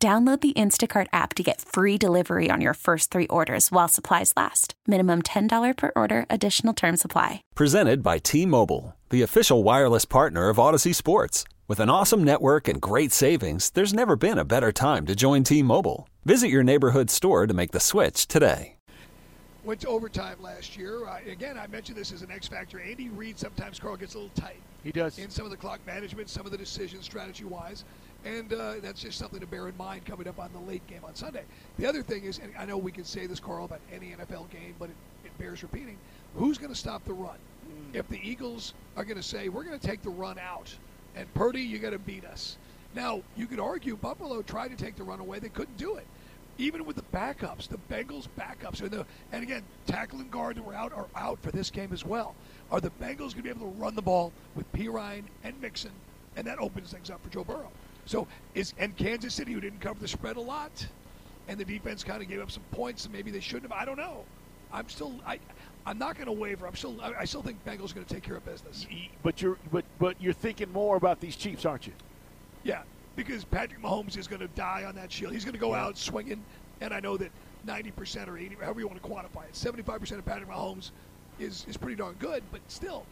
[0.00, 4.32] Download the Instacart app to get free delivery on your first three orders while supplies
[4.36, 4.74] last.
[4.86, 7.42] Minimum $10 per order, additional term supply.
[7.56, 11.42] Presented by T Mobile, the official wireless partner of Audacy Sports.
[11.66, 15.42] With an awesome network and great savings, there's never been a better time to join
[15.42, 16.08] T Mobile.
[16.24, 18.76] Visit your neighborhood store to make the switch today.
[19.64, 21.08] Went to overtime last year.
[21.08, 22.80] Uh, again, I mentioned this as an X factor.
[22.80, 24.62] Andy Reid sometimes Carl gets a little tight.
[24.84, 25.18] He does.
[25.18, 27.84] In some of the clock management, some of the decisions strategy wise.
[28.24, 31.04] And uh, that's just something to bear in mind coming up on the late game
[31.04, 31.44] on Sunday.
[31.78, 34.50] The other thing is, and I know we can say this, Carl, about any NFL
[34.50, 35.96] game, but it, it bears repeating
[36.36, 37.36] who's going to stop the run?
[37.92, 40.74] If the Eagles are going to say, we're going to take the run out,
[41.16, 42.56] and Purdy, you got to beat us.
[42.94, 46.06] Now, you could argue Buffalo tried to take the run away, they couldn't do it.
[46.58, 50.64] Even with the backups, the Bengals backups, and, the, and again, tackle and guard that
[50.64, 52.34] were out are out for this game as well.
[52.70, 55.92] Are the Bengals going to be able to run the ball with Perine and Mixon?
[56.36, 57.70] And that opens things up for Joe Burrow.
[58.08, 60.86] So is and Kansas City, who didn't cover the spread a lot,
[61.46, 63.80] and the defense kind of gave up some points, and maybe they shouldn't have.
[63.80, 64.24] I don't know.
[64.72, 65.38] I'm still I.
[65.84, 66.66] I'm not going to waver.
[66.66, 66.98] I'm still.
[67.02, 68.86] I, I still think Bengals going to take care of business.
[69.22, 71.92] But you're but but you're thinking more about these Chiefs, aren't you?
[72.64, 72.80] Yeah,
[73.14, 75.34] because Patrick Mahomes is going to die on that shield.
[75.34, 76.42] He's going to go out swinging,
[76.80, 77.30] and I know that
[77.66, 80.92] 90% or 80, however you want to quantify it, 75% of Patrick Mahomes
[81.38, 82.42] is is pretty darn good.
[82.50, 83.04] But still,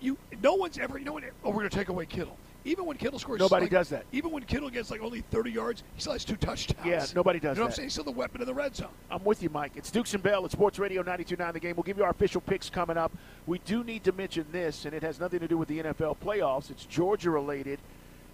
[0.00, 0.98] you no one's ever.
[0.98, 1.24] You know what?
[1.42, 2.36] Oh, we're going to take away Kittle.
[2.66, 4.04] Even when Kittle scores, nobody like, does that.
[4.10, 6.84] Even when Kittle gets like only 30 yards, he still has two touchdowns.
[6.84, 7.62] Yeah, nobody does you know that.
[7.62, 7.86] what I'm saying?
[7.86, 8.88] He's still the weapon in the red zone.
[9.08, 9.72] I'm with you, Mike.
[9.76, 11.76] It's Dukes and Bell at Sports Radio 92.9 The Game.
[11.76, 13.12] We'll give you our official picks coming up.
[13.46, 16.16] We do need to mention this, and it has nothing to do with the NFL
[16.18, 16.70] playoffs.
[16.70, 17.78] It's Georgia related.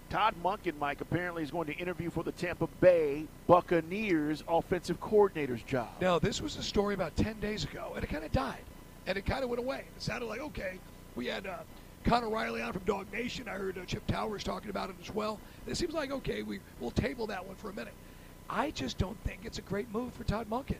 [0.09, 5.61] Todd Monken, Mike, apparently is going to interview for the Tampa Bay Buccaneers offensive coordinator's
[5.63, 5.89] job.
[6.01, 8.61] Now, this was a story about 10 days ago, and it kind of died,
[9.05, 9.85] and it kind of went away.
[9.95, 10.79] It sounded like, okay,
[11.15, 11.57] we had uh,
[12.03, 13.47] Connor Riley on from DawgNation.
[13.47, 15.39] I heard uh, Chip Towers talking about it as well.
[15.65, 17.93] And it seems like, okay, we, we'll table that one for a minute.
[18.49, 20.77] I just don't think it's a great move for Todd Monken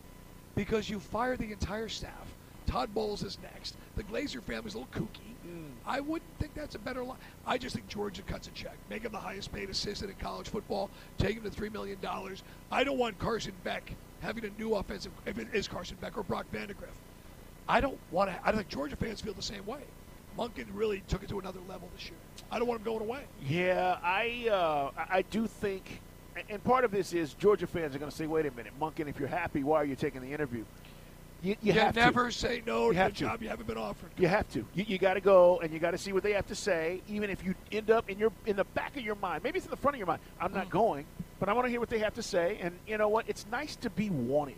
[0.56, 2.34] because you fire the entire staff.
[2.66, 3.76] Todd Bowles is next.
[3.96, 5.34] The Glazer family's a little kooky.
[5.48, 5.72] Mm.
[5.86, 7.18] I wouldn't think that's a better line.
[7.46, 8.78] I just think Georgia cuts a check.
[8.90, 10.90] Make him the highest paid assistant in college football.
[11.18, 12.00] Take him to $3 million.
[12.72, 16.24] I don't want Carson Beck having a new offensive, if it is Carson Beck or
[16.24, 16.96] Brock Vandagriff.
[17.68, 19.82] I don't want to, I don't think Georgia fans feel the same way.
[20.38, 22.18] Monken really took it to another level this year.
[22.52, 23.24] I don't want him going away.
[23.48, 26.02] Yeah, I uh, I do think,
[26.50, 29.08] and part of this is Georgia fans are going to say, "Wait a minute, Monken,
[29.08, 30.66] if you're happy, why are you taking the interview?"
[31.44, 32.32] You, you, you have never to.
[32.32, 34.12] say no you to have a job you haven't been offered.
[34.18, 34.66] You have to.
[34.74, 37.02] You, you got to go and you got to see what they have to say.
[37.10, 39.66] Even if you end up in your in the back of your mind, maybe it's
[39.66, 40.22] in the front of your mind.
[40.40, 40.72] I'm not mm.
[40.72, 41.06] going,
[41.40, 42.60] but I want to hear what they have to say.
[42.62, 43.26] And you know what?
[43.28, 44.56] It's nice to be wanted.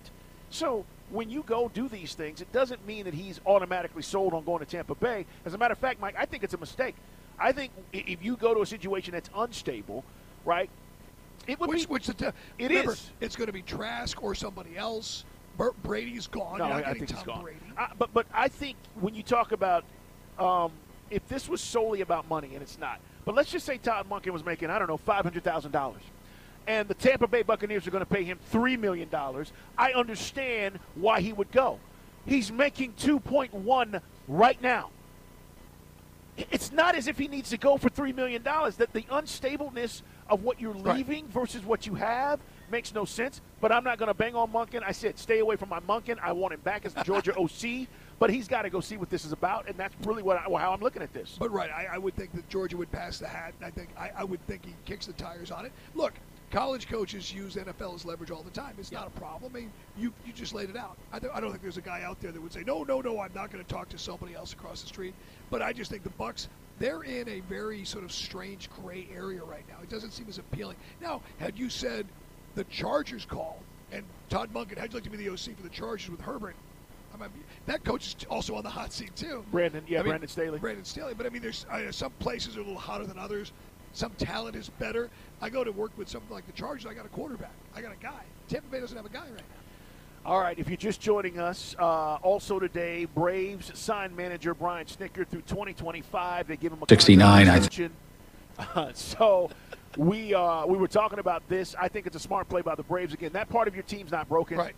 [0.55, 4.45] So when you go do these things, it doesn't mean that he's automatically sold on
[4.45, 5.25] going to Tampa Bay.
[5.43, 6.95] As a matter of fact, Mike, I think it's a mistake.
[7.37, 10.05] I think if you go to a situation that's unstable,
[10.45, 10.69] right?
[11.45, 13.11] It would which, be which the, it remember, is.
[13.19, 15.25] It's going to be Trask or somebody else.
[15.83, 16.59] Brady's gone.
[16.59, 17.43] No, I, think Tom he's gone.
[17.43, 17.59] Brady.
[17.77, 19.83] I, but but I think when you talk about
[20.39, 20.71] um,
[21.09, 22.99] if this was solely about money, and it's not.
[23.25, 26.01] But let's just say Todd Monken was making I don't know five hundred thousand dollars
[26.67, 29.09] and the Tampa Bay Buccaneers are going to pay him $3 million,
[29.77, 31.79] I understand why he would go.
[32.25, 34.89] He's making 2.1 right now.
[36.37, 38.43] It's not as if he needs to go for $3 million.
[38.43, 41.33] That the unstableness of what you're leaving right.
[41.33, 42.39] versus what you have
[42.69, 43.41] makes no sense.
[43.61, 44.83] But I'm not going to bang on Monken.
[44.85, 46.17] I said, stay away from my Monken.
[46.21, 47.87] I want him back as the Georgia OC.
[48.17, 50.43] But he's got to go see what this is about, and that's really what I,
[50.43, 51.35] how I'm looking at this.
[51.37, 53.53] But right, I, I, would think that Georgia would pass the hat.
[53.57, 55.73] and I think I, I would think he kicks the tires on it.
[55.95, 56.13] Look,
[56.55, 58.75] college coaches use NFL as leverage all the time.
[58.79, 58.99] It's yeah.
[58.99, 59.51] not a problem.
[59.53, 60.97] I mean, you, you just laid it out.
[61.11, 63.01] I, th- I don't think there's a guy out there that would say, no, no,
[63.01, 65.13] no, I'm not going to talk to somebody else across the street.
[65.49, 66.47] But I just think the Bucks,
[66.79, 69.75] they're in a very sort of strange gray area right now.
[69.83, 70.77] It doesn't seem as appealing.
[71.01, 72.07] Now, had you said
[72.55, 73.59] the Chargers call
[73.91, 76.55] and Todd Monken, how'd you like to be the OC for the Chargers with Herbert?
[77.13, 77.29] I mean,
[77.65, 79.43] that coach is also on the hot seat too.
[79.51, 80.59] Brandon, yeah, I mean, Brandon Staley.
[80.59, 83.53] Brandon Staley, but I mean, there's uh, some places are a little hotter than others.
[83.95, 85.09] Some talent is better.
[85.45, 86.87] I go to work with something like the Chargers.
[86.87, 87.53] I got a quarterback.
[87.75, 88.23] I got a guy.
[88.49, 90.31] Tampa Bay doesn't have a guy right now.
[90.31, 95.27] All right, if you're just joining us, uh, also today, Braves sign manager Brian Snitker
[95.27, 96.47] through 2025.
[96.47, 97.47] They give him a 69.
[97.47, 97.91] I th-
[98.57, 99.51] uh, so
[99.97, 101.75] we uh, we were talking about this.
[101.79, 103.13] I think it's a smart play by the Braves.
[103.13, 104.57] Again, that part of your team's not broken.
[104.57, 104.73] Right.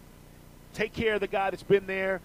[0.73, 2.19] Take care of the guy that's been there.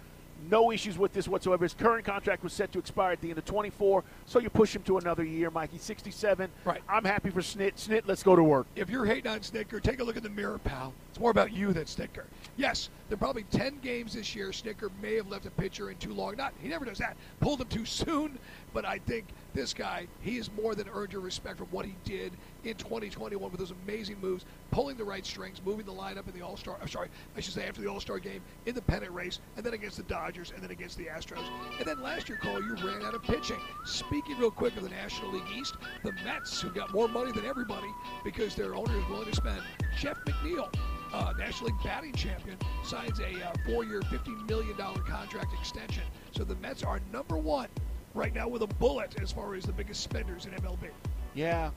[0.49, 1.63] No issues with this whatsoever.
[1.63, 4.75] His current contract was set to expire at the end of 24, so you push
[4.75, 5.71] him to another year, Mike.
[5.71, 6.49] He's 67.
[6.65, 6.81] Right.
[6.89, 7.75] I'm happy for Snit.
[7.75, 8.67] Snit, let's go to work.
[8.75, 10.93] If you're hating on Snitker, take a look in the mirror, pal.
[11.09, 12.23] It's more about you than Snitker.
[12.57, 15.97] Yes, there are probably 10 games this year Snitker may have left a pitcher in
[15.97, 16.35] too long.
[16.35, 17.15] Not, he never does that.
[17.39, 18.37] Pulled him too soon,
[18.73, 21.95] but I think this guy, he has more than earned your respect from what he
[22.03, 22.33] did
[22.63, 26.41] in 2021 with those amazing moves, pulling the right strings, moving the lineup in the
[26.41, 26.77] All Star.
[26.81, 29.65] I'm sorry, I should say after the All Star game in the pennant race, and
[29.65, 31.47] then against the Dodgers, and then against the Astros,
[31.77, 33.59] and then last year, Cole, you ran out of pitching.
[33.85, 37.45] Speaking real quick of the National League East, the Mets, who got more money than
[37.45, 37.87] everybody
[38.23, 39.61] because their owner is willing to spend.
[39.99, 40.73] Jeff McNeil,
[41.13, 46.03] uh, National League batting champion, signs a uh, four-year, $50 million contract extension.
[46.31, 47.67] So the Mets are number one
[48.13, 50.89] right now with a bullet as far as the biggest spenders in MLB.
[51.33, 51.71] Yeah,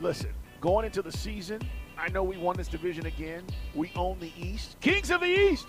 [0.00, 0.30] listen,
[0.60, 1.60] going into the season,
[1.96, 3.42] I know we won this division again.
[3.74, 4.76] We own the East.
[4.80, 5.66] Kings of the East!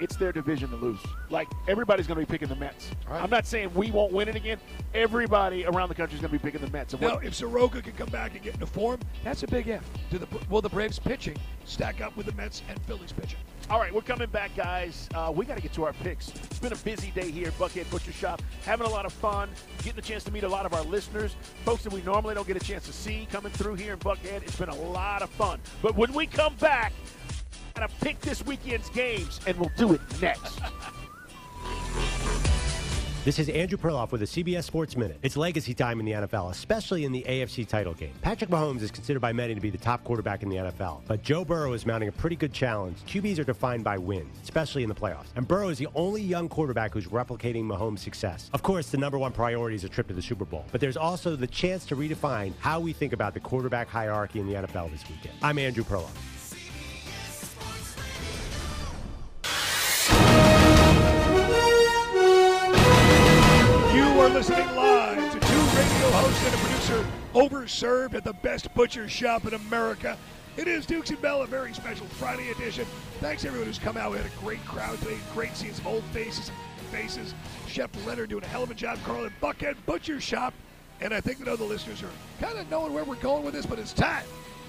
[0.00, 0.98] It's their division to lose.
[1.30, 2.90] Like, everybody's going to be picking the Mets.
[3.08, 3.22] Right.
[3.22, 4.58] I'm not saying we won't win it again.
[4.94, 6.92] Everybody around the country is going to be picking the Mets.
[6.92, 9.88] And Now, if Soroka can come back and get into form, that's a big if.
[10.10, 13.38] Do the will the Braves pitching stack up with the Mets and Phillies pitching?
[13.72, 15.08] All right, we're coming back, guys.
[15.14, 16.28] Uh, we got to get to our picks.
[16.28, 18.42] It's been a busy day here at Buckhead Butcher Shop.
[18.66, 19.48] Having a lot of fun,
[19.82, 21.34] getting a chance to meet a lot of our listeners,
[21.64, 24.42] folks that we normally don't get a chance to see coming through here in Buckhead.
[24.42, 25.58] It's been a lot of fun.
[25.80, 26.92] But when we come back,
[27.74, 30.60] got to pick this weekend's games, and we'll do it next.
[33.24, 35.16] This is Andrew Perloff with a CBS Sports Minute.
[35.22, 38.10] It's legacy time in the NFL, especially in the AFC title game.
[38.20, 41.22] Patrick Mahomes is considered by many to be the top quarterback in the NFL, but
[41.22, 42.98] Joe Burrow is mounting a pretty good challenge.
[43.06, 46.48] QBs are defined by wins, especially in the playoffs, and Burrow is the only young
[46.48, 48.50] quarterback who's replicating Mahomes' success.
[48.54, 50.96] Of course, the number one priority is a trip to the Super Bowl, but there's
[50.96, 54.90] also the chance to redefine how we think about the quarterback hierarchy in the NFL
[54.90, 55.36] this weekend.
[55.44, 56.41] I'm Andrew Perloff.
[64.22, 65.46] Are listening live to two
[65.76, 70.16] radio hosts and a producer overserved at the best butcher shop in America.
[70.56, 72.86] It is Dukes and Bell, a very special Friday edition.
[73.18, 74.12] Thanks everyone who's come out.
[74.12, 75.16] We had a great crowd today.
[75.34, 76.52] Great scenes some old faces,
[76.92, 77.34] faces.
[77.66, 78.96] Chef Leonard doing a hell of a job.
[79.02, 80.54] Carl at Buckhead Butcher Shop.
[81.00, 82.10] And I think that other listeners are
[82.40, 84.24] kind of knowing where we're going with this, but it's time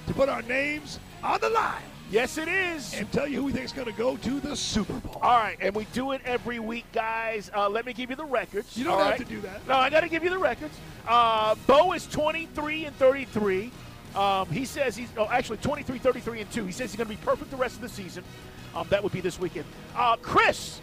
[0.07, 2.93] to put our names on the line yes, it is.
[2.93, 5.19] and tell you who we think is going to go to the Super Bowl.
[5.21, 7.49] All right, and we do it every week, guys.
[7.55, 8.77] Uh, let me give you the records.
[8.77, 9.19] You don't have right?
[9.19, 9.67] to do that.
[9.67, 10.77] No, I got to give you the records.
[11.07, 13.71] Uh, Bo is 23 and 33.
[14.15, 16.65] Um, he says he's oh, actually 23, 33 and two.
[16.65, 18.23] He says he's going to be perfect the rest of the season.
[18.75, 19.65] Um, that would be this weekend.
[19.95, 20.81] Uh, Chris,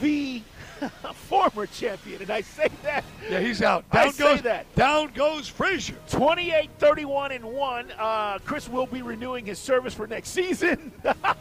[0.00, 0.42] the
[1.14, 3.04] former champion, and I say that.
[3.30, 3.84] Yeah, he's out.
[3.90, 4.74] I Down say goes that.
[4.74, 5.96] Down goes Frazier.
[6.10, 7.92] 28, 31, and 1.
[7.98, 10.92] Uh, Chris will be renewing his service for next season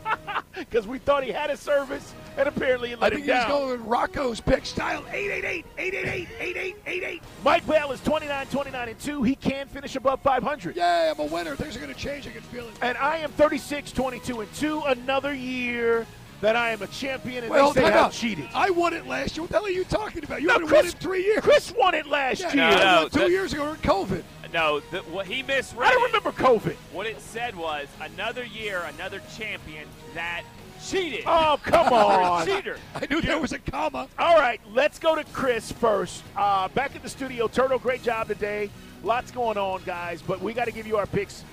[0.57, 3.43] because we thought he had a service, and apparently he I let think him he's
[3.43, 3.49] down.
[3.49, 7.23] going Rocco's pick style 888 888 8888.
[7.43, 9.23] Mike Bell is 29, 29, and 2.
[9.23, 10.75] He can finish above 500.
[10.75, 11.55] Yay, I'm a winner.
[11.55, 12.27] Things are going to change.
[12.27, 12.73] I can feel it.
[12.81, 14.81] And I am 36, 22, and 2.
[14.81, 16.05] Another year
[16.43, 18.47] that I am a champion, and Well, they say I'm cheated.
[18.53, 19.43] I won it last year.
[19.43, 20.41] What the hell are you talking about?
[20.41, 21.41] You No, haven't Chris- won it in three years.
[21.41, 22.63] Chris won it last yeah, year.
[22.65, 24.23] I won No, it two that- years ago during COVID.
[24.53, 25.87] No, the, what he misread.
[25.89, 26.75] I don't remember COVID.
[26.91, 30.43] What it said was another year, another champion that
[30.85, 31.23] cheated.
[31.25, 32.45] Oh, come on.
[32.45, 32.77] cheater.
[32.93, 34.07] I knew there was a comma.
[34.19, 36.23] All right, let's go to Chris first.
[36.35, 38.69] Uh, back at the studio, Turtle, great job today.
[39.01, 41.43] Lots going on, guys, but we got to give you our picks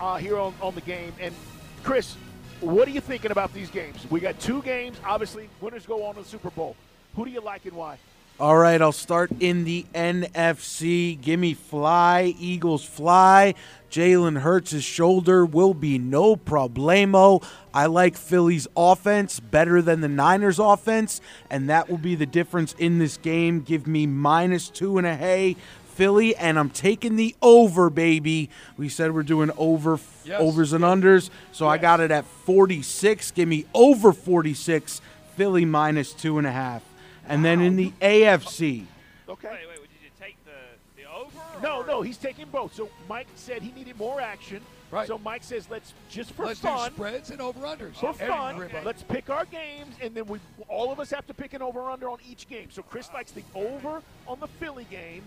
[0.00, 1.12] uh, here on, on the game.
[1.20, 1.34] And
[1.82, 2.16] Chris,
[2.60, 4.06] what are you thinking about these games?
[4.10, 4.98] We got two games.
[5.04, 6.76] Obviously, winners go on to the Super Bowl.
[7.14, 7.98] Who do you like and why?
[8.38, 11.18] All right, I'll start in the NFC.
[11.18, 13.54] Gimme fly, Eagles fly.
[13.90, 17.42] Jalen Hurts' shoulder will be no problemo.
[17.72, 22.74] I like Philly's offense better than the Niners' offense, and that will be the difference
[22.74, 23.62] in this game.
[23.62, 25.56] Give me minus two and a hay.
[25.96, 28.50] Philly, and I'm taking the over, baby.
[28.76, 30.40] We said we're doing over Yes.
[30.40, 33.30] overs and unders, so I got it at 46.
[33.30, 35.00] Give me over 46.
[35.36, 36.82] Philly minus two and a half.
[37.28, 38.86] And then in the AFC,
[39.28, 39.48] Okay.
[39.48, 41.30] Wait, wait, did you take the, the over?
[41.62, 42.74] No, or- no, he's taking both.
[42.74, 44.60] So Mike said he needed more action.
[44.90, 45.06] Right.
[45.08, 46.92] So Mike says, let's just for Let's do fun.
[46.92, 47.96] spreads and over unders.
[47.96, 48.84] For fun, Everybody.
[48.86, 50.38] let's pick our games, and then we
[50.68, 52.68] all of us have to pick an over/under on each game.
[52.70, 55.22] So Chris likes the over on the Philly game,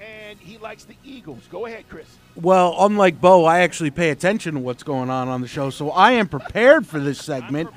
[0.00, 1.42] and he likes the Eagles.
[1.50, 2.06] Go ahead, Chris.
[2.36, 5.90] well, unlike Bo, I actually pay attention to what's going on on the show, so
[5.90, 7.70] I am prepared for this segment.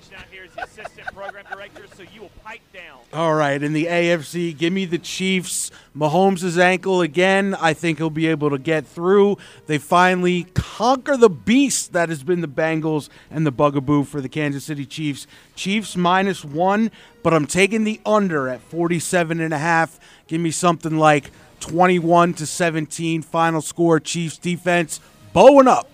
[0.00, 2.60] Promoting the radio station out here as his assistant program director, so you will pipe
[2.72, 2.98] down.
[3.12, 5.70] All right, in the AFC, give me the Chiefs.
[5.96, 7.54] Mahomes' ankle again.
[7.54, 9.38] I think he'll be able to get through.
[9.66, 14.28] They finally conquer the beast that has been the Bengals and the bugaboo for the
[14.28, 15.26] Kansas City Chiefs.
[15.54, 16.90] Chiefs minus one,
[17.22, 19.98] but I'm taking the under at 47 and a half.
[20.26, 24.00] Give me something like 21 to 17 final score.
[24.00, 25.00] Chiefs defense
[25.32, 25.90] bowing up.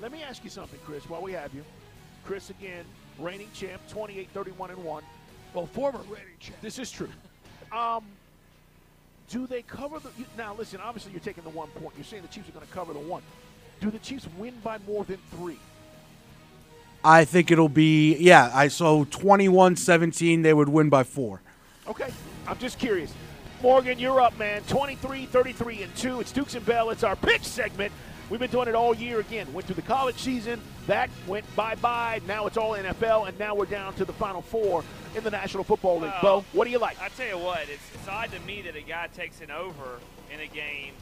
[0.00, 1.64] Let me ask you something, Chris, while we have you.
[2.32, 2.86] Chris, again,
[3.18, 5.02] reigning champ, 28 31 and 1.
[5.52, 6.58] Well, former reigning champ.
[6.62, 7.10] This is true.
[7.70, 8.04] Um,
[9.28, 10.08] do they cover the.
[10.16, 11.92] you- Now, listen, obviously, you're taking the one point.
[11.94, 13.22] You're saying the Chiefs are going to cover the one.
[13.82, 15.58] Do the Chiefs win by more than three?
[17.04, 21.42] I think it'll be, yeah, I so 21 17, they would win by four.
[21.86, 22.08] Okay.
[22.48, 23.12] I'm just curious.
[23.60, 24.62] Morgan, you're up, man.
[24.68, 26.20] 23, 33, and 2.
[26.22, 26.88] It's Dukes and Bell.
[26.88, 27.92] It's our pitch segment.
[28.32, 29.52] We've been doing it all year again.
[29.52, 30.58] Went through the college season.
[30.86, 32.22] That went bye bye.
[32.26, 34.82] Now it's all NFL, and now we're down to the final four
[35.14, 36.14] in the National Football League.
[36.22, 36.98] Well, Bo, what do you like?
[36.98, 39.98] I tell you what, it's, it's odd to me that a guy takes an over
[40.32, 40.94] in a game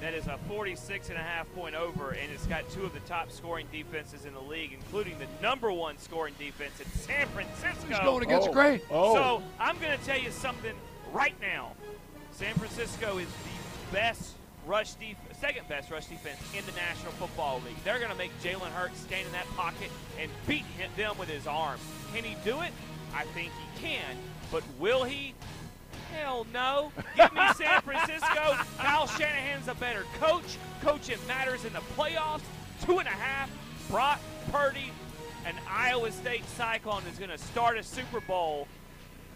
[0.00, 3.00] that is a 46 and a half point over, and it's got two of the
[3.00, 7.88] top scoring defenses in the league, including the number one scoring defense in San Francisco.
[7.88, 8.52] He's going against Oh.
[8.54, 8.80] grain.
[8.90, 9.14] Oh.
[9.14, 10.72] So I'm going to tell you something
[11.12, 11.72] right now.
[12.32, 14.32] San Francisco is the best
[14.66, 17.82] rush def- second best rush defense in the National Football League.
[17.84, 19.90] They're going to make Jalen Hurts stand in that pocket
[20.20, 21.80] and beat hit them with his arms.
[22.14, 22.70] Can he do it?
[23.14, 24.16] I think he can.
[24.52, 25.34] But will he?
[26.12, 26.92] Hell no.
[27.16, 28.56] Give me San Francisco.
[28.78, 30.58] Kyle Shanahan's a better coach.
[30.82, 32.42] Coaching matters in the playoffs.
[32.84, 33.50] Two and a half.
[33.88, 34.20] Brock
[34.52, 34.90] Purdy,
[35.46, 38.66] an Iowa State Cyclone, is going to start a Super Bowl.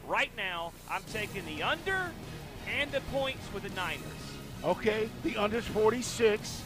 [0.06, 2.10] Right now, I'm taking the under
[2.78, 4.00] and the points with the Niners.
[4.64, 6.62] Okay, the under's 46.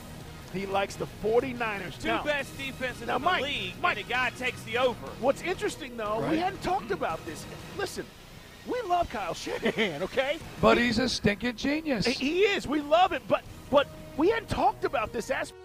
[0.52, 2.00] He likes the 49ers.
[2.00, 3.98] Two Now, best defenses now, in the Mike, league, Mike.
[3.98, 5.06] and the guy takes the over.
[5.20, 7.44] What's interesting, though, we hadn't talked about this.
[7.76, 8.06] Listen,
[8.66, 10.38] we love Kyle Shanahan, okay?
[10.62, 12.06] But he's a stinking genius.
[12.06, 12.66] He is.
[12.66, 15.60] We love it, but but we hadn't talked about this aspect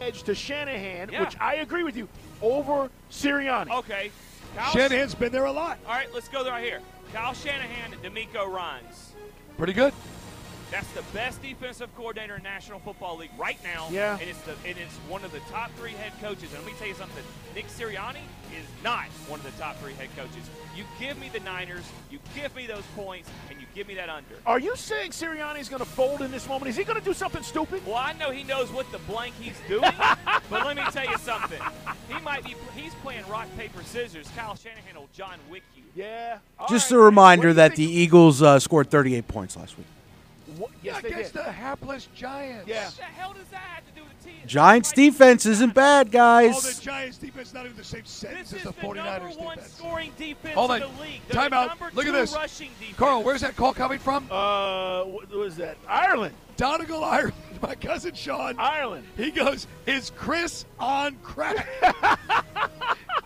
[0.00, 1.20] edge to Shanahan, Yeah.
[1.20, 2.08] which I agree with you
[2.42, 3.70] over Sirianni.
[3.70, 4.10] Okay.
[4.56, 5.78] Kyle Shanahan's been there a lot.
[5.86, 6.80] All right, let's go right here.
[7.12, 9.12] Kyle Shanahan and DeMeco Ryans.
[9.58, 9.92] Pretty good.
[10.74, 13.86] That's the best defensive coordinator in National Football League right now.
[13.92, 14.18] Yeah.
[14.18, 16.52] And it's the and it's one of the top three head coaches.
[16.52, 17.22] And let me tell you something.
[17.54, 20.50] Nick Sirianni is not one of the top three head coaches.
[20.76, 24.08] You give me the Niners, you give me those points, and you give me that
[24.08, 24.34] under.
[24.44, 26.70] Are you saying Sirianni's going to fold in this moment?
[26.70, 27.86] Is he going to do something stupid?
[27.86, 29.82] Well, I know he knows what the blank he's doing,
[30.50, 31.60] but let me tell you something.
[32.08, 34.28] He might be he's playing rock paper scissors.
[34.36, 35.84] Kyle Shanahan will John Wick you.
[35.94, 36.38] Yeah.
[36.58, 36.96] All Just right.
[36.98, 39.86] a reminder that think- the Eagles uh, scored 38 points last week.
[40.58, 41.44] What- yes, they against did.
[41.44, 42.68] the hapless Giants.
[42.68, 42.84] Yeah.
[42.86, 44.38] What the hell does that have to do with the team?
[44.46, 46.76] Giants defense isn't bad, Oh, guys.
[46.76, 49.72] the Giants defense not even the same sentence as the the 49ers number one defense.
[49.74, 50.94] scoring defense Hold in on.
[50.96, 51.20] the league.
[51.28, 52.34] They're Time the Look at this.
[52.34, 52.96] rushing defense.
[52.98, 54.26] Carl, where's that call coming from?
[54.30, 55.76] Uh, what was that?
[55.88, 56.34] Ireland.
[56.56, 57.34] Donegal, Ireland.
[57.62, 58.56] My cousin Sean.
[58.58, 59.06] Ireland.
[59.16, 61.66] He goes, "Is Chris on crack?"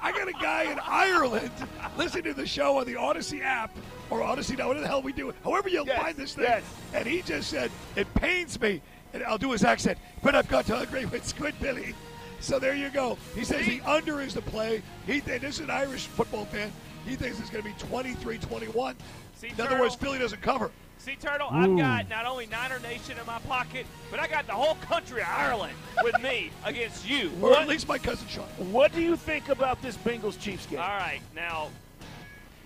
[0.01, 1.51] I got a guy in Ireland
[1.97, 3.77] listening to the show on the Audacy app
[4.11, 6.45] or Audacy now, whatever the hell we do, however you Yes, find this thing.
[6.45, 6.63] yes.
[6.95, 8.81] And he just said, "It pains me,"
[9.13, 11.95] and I'll do his accent, but I've got to agree with Squid Billy.
[12.41, 13.19] So there you go.
[13.35, 14.83] He says the under is the play.
[15.07, 16.71] He th- this is an Irish football fan.
[17.07, 18.95] He thinks it's going to be 23-21.
[19.37, 19.79] See, In other Turtle?
[19.81, 20.71] words, Philly doesn't cover.
[20.99, 24.53] See, Turtle, I've got not only Niner Nation in my pocket, but I got the
[24.53, 27.29] whole country of Ireland with me against you.
[27.41, 27.63] Or What?
[27.63, 28.45] at least my cousin Sean.
[28.73, 30.81] What do you think about this Bengals Chiefs game?
[30.81, 31.69] All right, now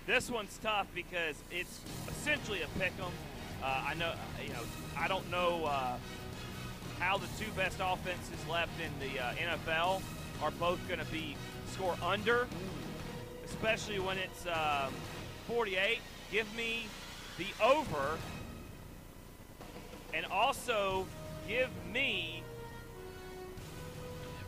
[0.05, 1.79] this one's tough because it's
[2.09, 3.11] essentially a pick 'em.
[3.63, 4.13] Uh, I know,
[4.45, 4.59] you know,
[4.97, 5.97] I don't know uh,
[6.99, 10.01] how the two best offenses left in the uh, NFL
[10.41, 11.35] are both going to be
[11.71, 12.47] score under,
[13.45, 14.93] especially when it's um,
[15.47, 15.99] 48.
[16.31, 16.87] Give me
[17.37, 18.17] the over,
[20.13, 21.07] and also
[21.47, 22.42] give me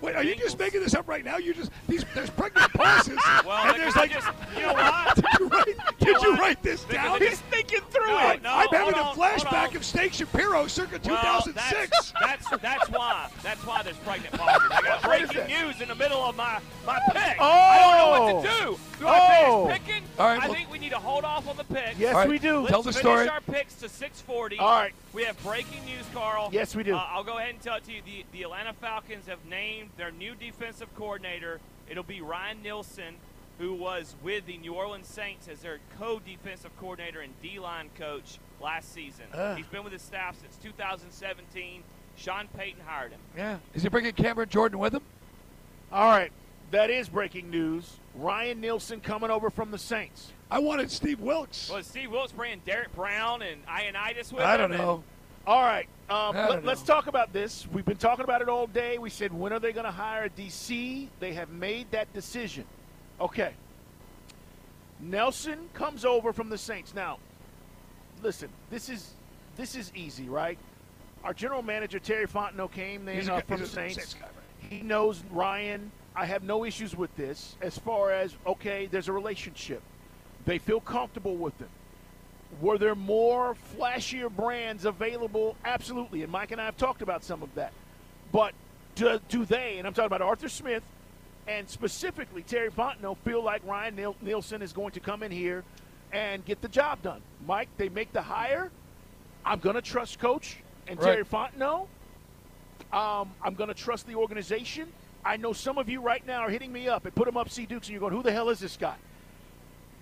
[0.05, 1.37] Wait, are you just making this up right now?
[1.37, 3.65] You just these there's pregnant pauses, well.
[3.73, 5.15] and there's like, just, you know what?
[5.15, 5.65] did you write?
[5.99, 6.39] Did know you what?
[6.39, 7.15] write this Because down?
[7.15, 8.43] I just- thinking through No, it.
[8.43, 12.13] no, I'm having hold a flashback of Steak Shapiro, circa Well, 2006.
[12.21, 13.29] That's, that's that's why.
[13.41, 14.69] That's why there's pregnant pauses.
[14.71, 17.37] I got breaking news in the middle of my my pick.
[17.39, 17.43] Oh!
[17.43, 18.71] I don't know what to oh!
[18.73, 18.79] do.
[18.99, 19.65] Do I Oh!
[19.67, 20.03] finish picking?
[20.19, 21.97] All right, I well- think we need to hold off on the picks.
[21.99, 22.59] Yes, All right, we do.
[22.59, 23.27] Let's Tell the finish story.
[23.27, 24.57] our picks to 640.
[24.59, 24.93] All right.
[25.13, 26.49] We have breaking news, Carl.
[26.51, 26.95] Yes, we do.
[26.95, 28.01] Uh, I'll go ahead and tell it to you.
[28.05, 31.59] The, the Atlanta Falcons have named their new defensive coordinator.
[31.89, 33.15] It'll be Ryan Nielsen,
[33.59, 38.93] who was with the New Orleans Saints as their co-defensive coordinator and D-line coach last
[38.93, 39.25] season.
[39.33, 39.55] Ah.
[39.55, 41.83] He's been with his staff since 2017.
[42.17, 43.19] Sean Payton hired him.
[43.35, 43.57] yeah.
[43.73, 45.01] Is he bringing Cameron Jordan with him?
[45.91, 46.31] All right.
[46.71, 47.97] That is breaking news.
[48.15, 50.31] Ryan Nielsen coming over from the Saints.
[50.49, 51.69] I wanted Steve Wilkes.
[51.69, 54.55] Was Steve Wilkes bringing Derrick Brown and Ioannidis with I him?
[54.55, 55.03] I don't know.
[55.47, 57.67] All right, um, I let, us talk about this.
[57.71, 58.97] We've been talking about it all day.
[58.97, 61.07] We said, when are they going to hire a DC?
[61.19, 62.65] They have made that decision.
[63.21, 63.53] Okay.
[64.99, 66.95] Nielsen comes over from the Saints.
[66.95, 67.19] Now,
[68.23, 69.13] listen, this is
[69.55, 70.57] this is easy, right?
[71.23, 73.95] Our general manager Terry Fontenot came in uh, from the Saints.
[73.95, 74.69] Saints guy, right?
[74.69, 75.91] He knows Ryan.
[76.15, 79.81] I have no issues with this as far as okay, there's a relationship.
[80.45, 81.69] They feel comfortable with him.
[82.61, 85.55] Were there more flashier brands available?
[85.65, 86.23] Absolutely.
[86.23, 87.73] And Mike and I have talked about some of that.
[88.31, 88.53] But
[88.93, 90.83] do, do they, and I'm talking about Arthur Smith
[91.47, 95.63] and specifically Terry Fontenot, feel like Ryan Niel- Nielsen is going to come in here
[96.13, 97.21] and get the job done?
[97.45, 98.71] Mike, they make the hire.
[99.43, 100.57] I'm going to trust Coach
[100.87, 101.11] and Right.
[101.11, 101.87] Terry Fontenot.
[102.93, 104.87] Um, I'm going to trust the organization.
[105.25, 107.49] I know some of you right now are hitting me up and put him up
[107.49, 108.95] C Dukes, and you're going, who the hell is this guy?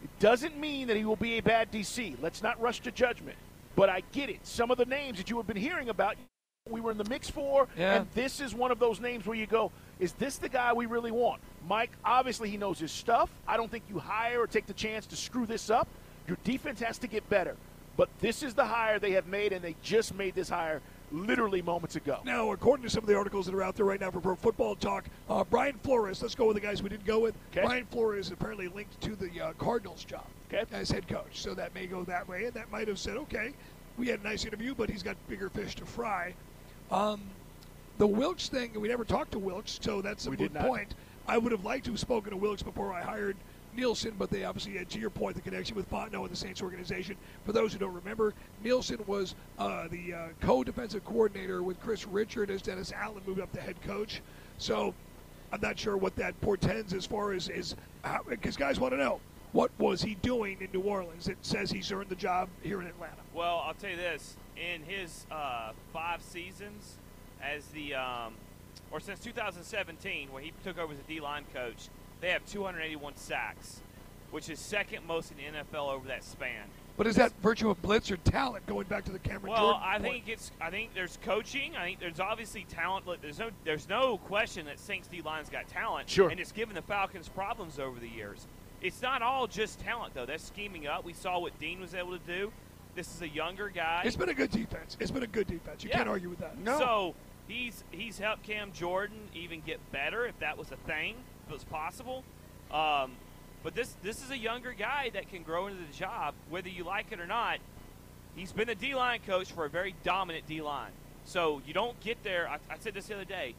[0.04, 2.18] It doesn't mean that he will be a bad DC.
[2.22, 3.38] Let's not rush to judgment.
[3.76, 4.46] But I get it.
[4.46, 6.18] Some of the names that you have been hearing about,
[6.70, 7.96] we were in the mix for, Yeah.
[7.96, 10.86] and this is one of those names where you go, is this the guy we
[10.88, 11.42] really want?
[11.68, 13.30] Mike, obviously, he knows his stuff.
[13.48, 15.88] I don't think you hire or take the chance to screw this up.
[16.28, 17.56] Your defense has to get better.
[17.96, 20.82] But this is the hire they have made, and they just made this hire
[21.18, 22.20] literally moments ago.
[22.26, 24.36] Now, according to some of the articles that are out there right now for Pro
[24.36, 27.36] Football Talk, uh, Brian Flores, let's go with the guys we didn't go with.
[27.52, 27.62] Okay.
[27.66, 30.64] Brian Flores is apparently linked to the uh, Cardinals job Okay.
[30.72, 31.40] as head coach.
[31.40, 33.54] So that may go that way, and that might have said, okay,
[33.98, 36.34] we had a nice interview, but he's got bigger fish to fry.
[36.92, 37.22] Um,
[38.00, 40.96] the Wilkes thing, we never talked to Wilkes, so that's a We good point.
[41.28, 43.38] I would have liked to have spoken to Wilkes before I hired
[43.76, 46.62] Nielsen, but they obviously had, to your point, the connection with Fontenot and the Saints
[46.62, 47.16] organization.
[47.46, 52.50] For those who don't remember, Nielsen was uh, the uh, co-defensive coordinator with Kris Richard
[52.50, 54.22] as Dennis Allen moved up to head coach.
[54.58, 54.94] So
[55.52, 57.76] I'm not sure what that portends as far as is
[58.28, 59.20] because guys want to know
[59.52, 62.88] what was he doing in New Orleans that says he's earned the job here in
[62.88, 63.22] Atlanta.
[63.34, 66.96] Well, I'll tell you this: in his uh, five seasons
[67.42, 68.34] as the, um,
[68.92, 71.90] or since 2017, when he took over as a D-line coach,
[72.24, 73.82] they have 281 sacks,
[74.32, 76.64] which is second most in the NFL over that span.
[76.96, 79.82] But is that virtue of blitz or talent going back to the Cameron Well, Jordan
[79.84, 80.04] I point?
[80.04, 80.52] think it's.
[80.62, 81.76] I think there's coaching.
[81.76, 83.06] I think there's obviously talent.
[83.06, 83.50] Look, there's no.
[83.66, 86.10] There's no question that Saints D line's got talent.
[86.10, 86.30] Sure.
[86.30, 88.48] And it's given the Falcons problems over the years.
[88.82, 90.26] It's not all just talent though.
[90.26, 91.04] That's scheming up.
[91.04, 92.52] We saw what Dean was able to do.
[92.96, 94.04] This is a younger guy.
[94.06, 94.96] It's been a good defense.
[95.00, 95.84] It's been a good defense.
[95.84, 95.98] You Yeah.
[95.98, 96.58] can't argue with that.
[96.60, 96.78] No.
[96.78, 97.16] So
[97.48, 101.54] he's he's helped Cam Jordan even get better if that was a thing, if it
[101.54, 102.24] was possible.
[102.72, 103.12] Um,
[103.64, 106.84] but this this is a younger guy that can grow into the job, whether you
[106.84, 107.60] like it or not.
[108.36, 110.92] He's been a D line coach for a very dominant D line.
[111.26, 112.50] So you don't get there.
[112.50, 113.56] I, I said this the other day.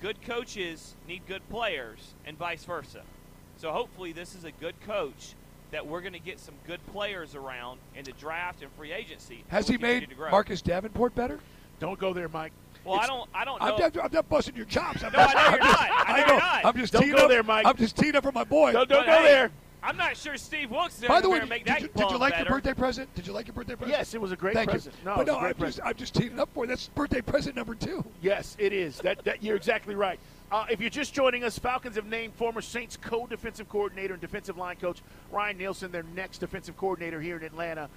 [0.00, 3.02] Good coaches need good players, and vice versa.
[3.58, 5.34] So hopefully, this is a good coach
[5.70, 9.44] that we're going to get some good players around in the draft and free agency.
[9.48, 10.08] Has he made.
[10.18, 11.38] Marcus Davenport better?
[11.78, 12.52] Don't go there, Mike.
[12.84, 13.28] Well, I don't.
[13.34, 13.76] I don't I'm know.
[13.78, 15.04] not, I'm not busting your chops.
[15.04, 15.90] I'm No, I know I'm you're just- not.
[16.08, 16.32] I know know.
[16.32, 16.64] you're not.
[16.64, 17.66] I'm just Don't teeing go up, there, Mike.
[17.66, 18.72] I'm just teeing up for my boy.
[18.72, 19.50] Don't, don't But, go hey, there.
[19.82, 22.10] I'm not sure Steve Wilkes is By the way, going did, make that you, did
[22.10, 22.44] you like better.
[22.44, 23.14] your birthday present?
[23.14, 23.96] Did you like your birthday present?
[23.96, 24.94] Yes, it was a great Thank present.
[24.98, 25.04] you.
[25.08, 26.68] No, but no, I'm just, I'm just teeing it up for you.
[26.68, 28.04] That's birthday present number two.
[28.20, 28.98] Yes, it is.
[28.98, 30.18] That, that you're exactly right.
[30.52, 34.58] Uh, if you're just joining us, Falcons have named former Saints co-defensive coordinator and defensive
[34.58, 34.98] line coach
[35.32, 37.88] Ryan Nielsen their next defensive coordinator here in Atlanta.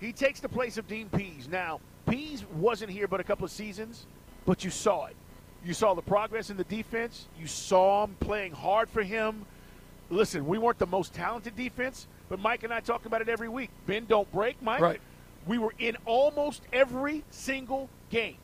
[0.00, 1.46] He takes the place of Dean Pees.
[1.48, 4.06] Now, Pees wasn't here but a couple of seasons,
[4.46, 5.16] but you saw it.
[5.64, 7.26] You saw the progress in the defense.
[7.40, 9.46] You saw him playing hard for him.
[10.10, 13.48] Listen, we weren't the most talented defense, but Mike and I talk about it every
[13.48, 13.70] week.
[13.86, 14.80] Ben don't break, Mike.
[14.80, 15.00] Right.
[15.46, 18.36] We were in almost every single game.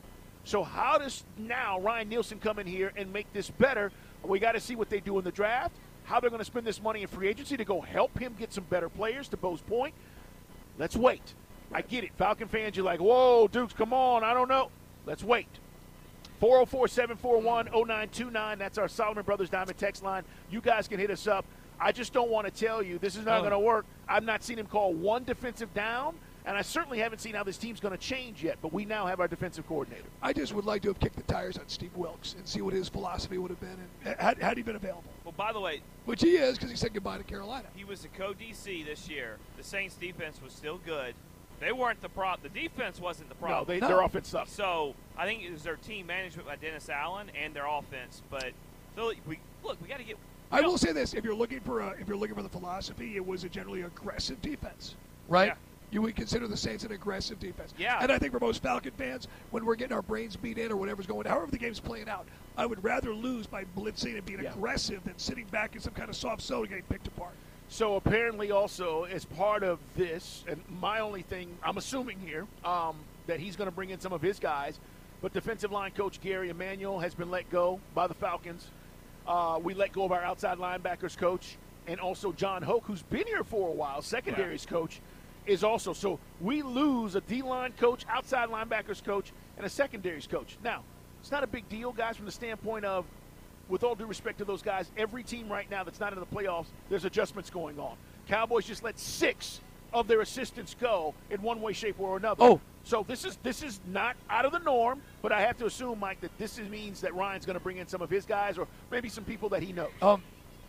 [0.44, 3.92] So how does now Ryan Nielsen come in here and make this better?
[4.22, 6.66] We got to see what they do in the draft, how they're going to spend
[6.66, 9.28] this money in free agency to go help him get some better players.
[9.28, 9.94] To Bo's point,
[10.78, 11.34] let's wait.
[11.72, 12.76] I get it, Falcon fans.
[12.76, 14.24] You're like, whoa, Dukes, come on.
[14.24, 14.70] I don't know.
[15.06, 15.48] Let's wait.
[16.40, 18.58] 404 741 0929.
[18.58, 20.24] That's our Solomon Brothers Diamond text line.
[20.50, 21.44] You guys can hit us up.
[21.78, 23.38] I just don't want to tell you this is not uh-huh.
[23.38, 23.42] Oh.
[23.42, 23.86] going to work.
[24.08, 27.56] I've not seen him call one defensive down, and I certainly haven't seen how this
[27.56, 30.04] team's going to change yet, but we now have our defensive coordinator.
[30.22, 32.74] I just would like to have kicked the tires on Steve Wilkes and see what
[32.74, 35.04] his philosophy would have been and had, had he been available.
[35.24, 37.68] Well, by the way, Which he is because he said goodbye to Carolina.
[37.74, 39.36] he was the co-DC this year.
[39.56, 41.14] The Saints defense was still good.
[41.60, 42.50] They weren't the problem.
[42.52, 43.50] The defense wasn't the problem.
[43.50, 43.80] No, problem.
[43.80, 43.88] they, No.
[43.88, 44.50] their offense sucks.
[44.52, 48.22] So I think it was their team management by Dennis Allen and their offense.
[48.30, 48.52] But
[48.96, 50.16] so we look, we got to get.
[50.50, 52.48] I we will say this: if you're looking for a, if you're looking for the
[52.48, 54.96] philosophy, it was a generally aggressive defense,
[55.28, 55.48] right?
[55.48, 55.54] Yeah.
[55.92, 57.74] you would consider the Saints an aggressive defense.
[57.78, 57.98] Yeah.
[58.00, 60.76] And I think for most Falcon fans, when we're getting our brains beat in or
[60.76, 64.40] whatever's going, however the game's playing out, I would rather lose by blitzing and being
[64.42, 64.50] Yeah.
[64.52, 67.34] aggressive than sitting back in some kind of soft zone and getting picked apart.
[67.72, 72.96] So apparently, also as part of this, and my only thing I'm assuming here um,
[73.28, 74.80] that he's going to bring in some of his guys,
[75.22, 78.66] but defensive line coach Gary Emanuel has been let go by the Falcons.
[79.24, 81.56] Uh, we let go of our outside linebackers coach,
[81.86, 85.00] and also John Hoke, who's been here for a while, secondaries coach,
[85.46, 85.92] is also.
[85.92, 90.58] So we lose a D line coach, outside linebackers coach, and a secondaries coach.
[90.64, 90.82] Now,
[91.20, 93.04] it's not a big deal, guys, from the standpoint of
[93.70, 96.26] with all due respect to those guys, every team right now that's not in the
[96.26, 97.96] playoffs, there's adjustments going on.
[98.28, 99.60] Cowboys just let six
[99.92, 102.42] of their assistants go in one way, shape, or another.
[102.42, 102.60] Oh.
[102.84, 105.98] so this is this is not out of the norm, but I have to assume,
[106.00, 108.58] Mike, that this is, means that Ryan's going to bring in some of his guys,
[108.58, 109.90] or maybe some people that he knows.
[110.02, 110.22] Um,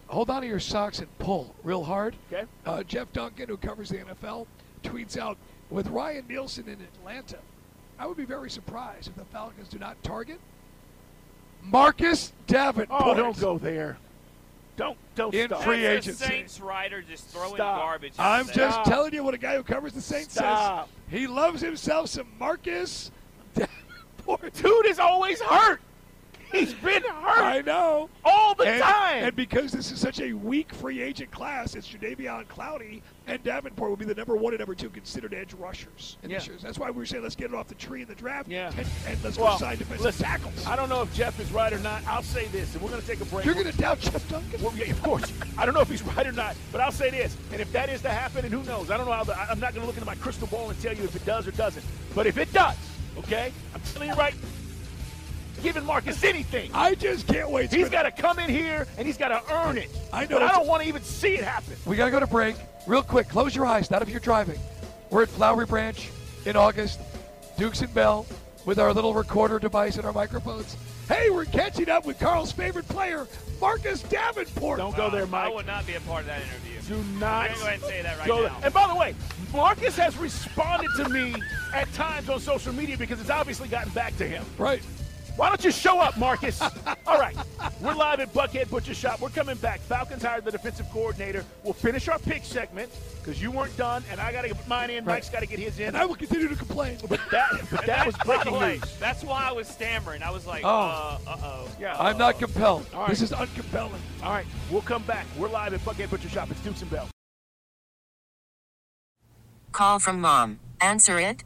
[0.08, 2.16] hold on to your socks and pull real hard.
[2.32, 2.48] Okay.
[2.66, 4.48] Uh, Jeff Duncan, who covers the NFL,
[4.84, 5.38] tweets out
[5.70, 7.40] with Ryan Nielsen in Atlanta.
[8.00, 10.40] I would be very surprised if the Falcons do not target
[11.64, 13.02] Marcus Davenport.
[13.04, 13.98] oh, don't go there.
[14.78, 15.64] Don't don't In stop.
[15.64, 16.24] free That's agency.
[16.26, 17.80] a Saints writer just throwing Stop.
[17.80, 18.14] garbage.
[18.18, 18.56] I'm there.
[18.56, 18.86] just Stop.
[18.88, 20.88] telling you what a guy who covers the Saints Stop.
[20.88, 21.20] says.
[21.20, 23.12] He loves himself some Marcus
[23.54, 24.54] Davenport.
[24.54, 25.82] Dude is always hurt.
[26.52, 28.10] He's been hurt I know.
[28.26, 29.24] all the and, time.
[29.24, 33.90] and because this is such a weak free agent class, it's Jadeveon Clowney and Davenport
[33.90, 36.54] will be the number one and number two considered edge rushers in this Yeah.
[36.54, 36.60] year.
[36.62, 38.72] That's why we were saying let's get it off the tree in the draft Yeah.
[38.78, 40.66] and, and let's well, go sign defensive listen, tackles.
[40.68, 42.06] I don't know if Jeff is right or not.
[42.08, 43.46] I'll say this, and we're going to take a break.
[43.46, 44.62] You're going to doubt Jeff Duncan?
[44.62, 45.32] Well, yeah, of course.
[45.58, 47.38] I don't know if he's right or not, but I'll say this.
[47.52, 48.92] And if that is to happen, and who knows?
[48.92, 49.24] I don't know how.
[49.24, 51.26] The, I'm not going to look into my crystal ball and tell you if it
[51.26, 51.86] does or doesn't.
[52.14, 52.76] But if it does,
[53.20, 54.34] okay, I'm telling you right,
[55.62, 56.72] giving Marcus anything.
[56.74, 57.72] I just can't wait.
[57.72, 59.90] He's got to come in here and he's got to earn it.
[60.12, 61.76] I know But I don't want to even see it happen.
[61.86, 62.56] We got to go to break.
[62.88, 64.60] Real quick, close your eyes, not if you're driving.
[65.10, 66.10] We're at Flowery Branch
[66.46, 67.00] in August,
[67.58, 68.26] Dukes and Bell,
[68.66, 70.76] with our little recorder device and our microphones.
[71.08, 73.28] Hey, we're catching up with Carl's favorite player,
[73.60, 74.78] Marcus Davenport.
[74.80, 75.42] Don't go there, uh, Mike.
[75.42, 75.56] I Mike.
[75.56, 76.96] would not be a part of that interview.
[76.96, 78.56] Do not I'm go ahead and say that right go now.
[78.56, 78.66] there.
[78.66, 79.14] And by the way,
[79.54, 81.36] Marcus has responded to me
[81.74, 84.46] at times on social media because it's obviously gotten back to him.
[84.58, 84.82] Right.
[85.42, 86.62] Why don't you show up, Marcus?
[87.08, 87.36] All right.
[87.82, 89.20] We're live at Buckhead Butcher Shop.
[89.20, 89.80] We're coming back.
[89.80, 91.44] Falcons hired the defensive coordinator.
[91.64, 94.92] We'll finish our pick segment because you weren't done, and I got to get mine
[94.92, 95.04] in.
[95.04, 95.16] Right.
[95.16, 95.88] Mike's got to get his in.
[95.88, 97.00] And I will continue to complain.
[97.10, 98.98] but that, but that was By the breaking news.
[99.00, 100.22] That's why I was stammering.
[100.22, 100.70] I was like, Oh.
[100.70, 101.68] uh, uh-oh.
[101.80, 101.98] Yeah.
[102.00, 102.86] I'm not compelled.
[102.94, 103.10] All right.
[103.10, 103.98] This is uncompelling.
[104.22, 104.46] All right.
[104.70, 105.26] We'll come back.
[105.40, 106.52] We're live at Buckhead Butcher Shop.
[106.52, 107.08] It's Dukes and Bell.
[109.72, 110.60] Call from mom.
[110.80, 111.44] Answer it.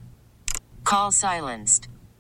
[0.84, 1.88] Call silenced.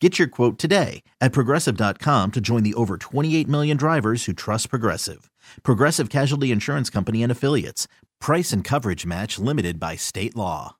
[0.00, 4.68] Get your quote today at progressive.com to join the over 28 million drivers who trust
[4.68, 5.30] Progressive.
[5.62, 7.86] Progressive Casualty Insurance Company and Affiliates.
[8.20, 10.76] Price and coverage match limited by state law.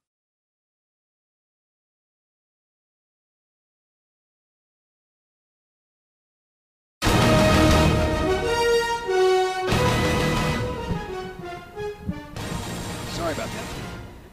[13.13, 13.65] Sorry about that.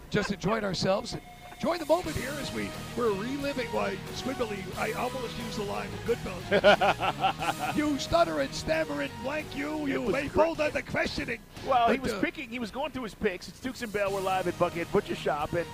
[0.09, 1.15] Just enjoying ourselves.
[1.61, 4.57] And enjoying the moment here as we we're reliving why Squidbilly.
[4.79, 7.75] I almost used the line with Goodfellas.
[7.77, 9.85] you stutter and stammer and blank you.
[9.85, 10.57] You was may great.
[10.57, 11.39] hold the questioning.
[11.67, 12.49] Well, he was uh, picking.
[12.49, 13.47] He was going through his picks.
[13.47, 14.11] It's Dukes and Bell.
[14.11, 15.67] We're live at Buckhead Butcher Shop, and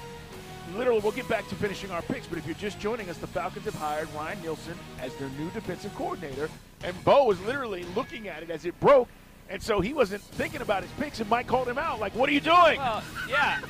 [0.76, 2.28] literally, we'll get back to finishing our picks.
[2.28, 5.50] But if you're just joining us, the Falcons have hired Ryan Nielsen as their new
[5.52, 6.50] defensive coordinator,
[6.84, 9.08] and Bo was literally looking at it as it broke,
[9.50, 11.21] and so he wasn't thinking about his picks.
[11.21, 13.62] And Mike called him out, like, "What are you doing?" Well, yeah,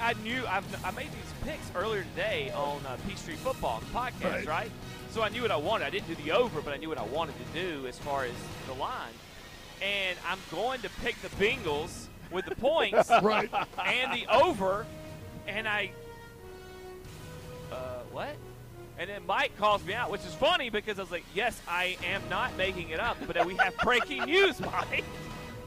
[0.00, 0.18] I, I, I have.
[0.18, 0.46] I, I knew.
[0.46, 4.46] I've, I made these picks earlier today on uh, Street Football podcast, Right.
[4.46, 4.70] right.
[5.10, 5.86] So I knew what I wanted.
[5.86, 8.24] I didn't do the over, but I knew what I wanted to do as far
[8.24, 8.32] as
[8.66, 9.12] the line.
[9.82, 13.50] And I'm going to pick the Bengals with the points Right.
[13.84, 14.86] and the over,
[15.46, 15.90] and I.
[17.72, 17.76] Uh,
[18.12, 18.36] what?
[18.98, 21.96] And then Mike calls me out, which is funny because I was like, "Yes, I
[22.04, 25.04] am not making it up, but we have breaking news, Mike."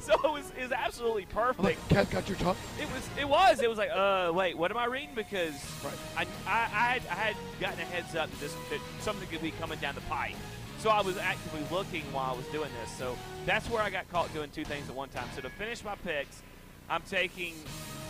[0.06, 1.64] So it was, it was absolutely perfect.
[1.64, 2.56] like, Cat got your tongue.
[2.80, 3.10] It was.
[3.20, 3.62] It was.
[3.62, 5.12] It was like, uh, wait, what am I reading?
[5.16, 5.94] Because Right.
[6.18, 9.42] I, I, I had, I had gotten a heads up that this that something could
[9.42, 10.36] be coming down the pipe.
[10.80, 12.92] So I was actively looking while I was doing this.
[12.98, 15.28] So that's where I got caught doing two things at one time.
[15.36, 16.42] So to finish my picks,
[16.90, 17.54] I'm taking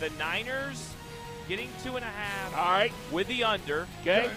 [0.00, 0.88] the Niners
[1.48, 3.86] getting two and a half All right, with the under.
[4.00, 4.30] okay.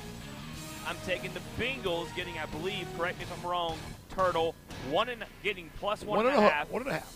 [0.88, 3.78] I'm taking the Bengals getting, I believe, correct me if I'm wrong,
[4.10, 4.54] Turtle
[4.92, 5.74] one and getting one.
[5.80, 6.70] plus One and a half.
[6.70, 7.16] One and a half.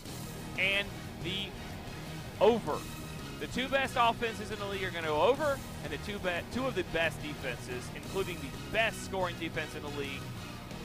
[0.60, 0.86] And
[1.24, 1.46] the
[2.40, 2.76] over.
[3.40, 6.18] The two best offenses in the league are going to go over, and the two
[6.18, 10.20] be- two of the best defenses, including the best scoring defense in the league,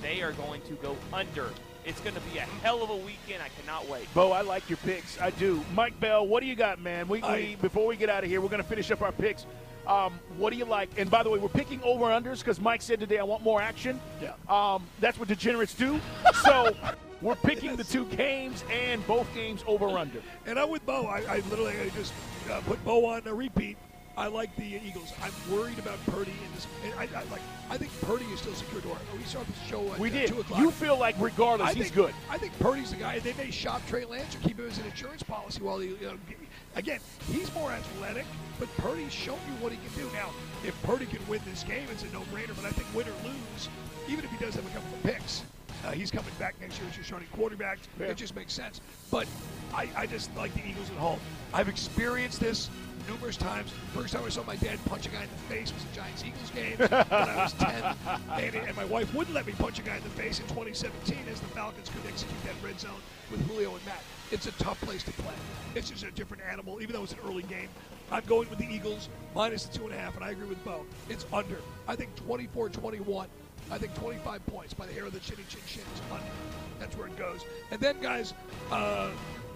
[0.02, 1.50] they are going to go under.
[1.86, 3.44] It's going to be a hell of a weekend.
[3.44, 4.12] I cannot wait.
[4.14, 5.20] Bo, I like your picks.
[5.22, 5.64] I do.
[5.74, 7.08] Mike Bell, what do you got, man?
[7.08, 9.12] We, we I- before we get out of here, we're going to finish up our
[9.12, 9.46] picks.
[9.86, 10.90] Um, what do you like?
[10.98, 13.62] And by the way, we're picking over unders because Mike said today I want more
[13.62, 14.00] action.
[14.20, 14.34] Yeah.
[14.50, 16.00] Um, that's what degenerates do.
[16.44, 16.76] So
[17.21, 20.21] we're picking the two games and both games over under.
[20.45, 21.06] And I'm with Bo.
[21.06, 22.13] I, I literally I just
[22.51, 23.78] uh, put Bo on a repeat.
[24.17, 25.12] I like the Eagles.
[25.21, 26.65] I'm worried about Purdy in this.
[26.86, 27.41] and I, I like.
[27.69, 28.97] I think Purdy is still secure door.
[29.17, 30.30] We started the show at We uh, did.
[30.30, 30.60] two o'clock.
[30.62, 32.13] You feel like regardless, I he's think, good.
[32.30, 33.19] I think Purdy's the guy.
[33.19, 35.89] They may shop Trey Lance or keep him as an insurance policy while he.
[35.89, 36.13] You know,
[36.78, 36.99] again,
[37.30, 38.25] he's more athletic,
[38.58, 40.10] but Purdy's shown you what he can do.
[40.13, 40.30] Now,
[40.63, 42.56] if Purdy can win this game, it's a no-brainer.
[42.56, 43.67] But I think win or lose,
[44.08, 45.43] even if he does have a couple of picks,
[45.86, 47.80] uh, he's coming back next year as your starting quarterback.
[48.00, 48.08] Yeah.
[48.08, 48.82] It just makes sense.
[49.12, 49.28] But
[49.74, 51.19] I, I just like the Eagles at home.
[51.54, 52.69] I've experienced this
[53.08, 53.71] numerous times.
[53.93, 56.24] First time I saw my dad punch a guy in the face was a Giants
[56.26, 57.95] Eagles game when I was 10.
[58.32, 61.17] And, and my wife wouldn't let me punch a guy in the face in 2017
[61.32, 62.91] as the Falcons could execute that red zone
[63.32, 64.02] with Julio and Matt.
[64.32, 65.34] It's a tough place to play.
[65.76, 67.69] It's just a different animal, even though it's an early game.
[68.12, 70.63] I'm going with the Eagles minus the two and a half, and I agree with
[70.63, 70.86] Bo.
[71.10, 71.58] It's under.
[71.88, 73.28] I think 24 21.
[73.71, 76.23] I think 25 points by the hair of the chinny chin chin under.
[76.80, 77.41] That's where it goes.
[77.71, 78.34] And then, guys,
[78.71, 79.10] uh,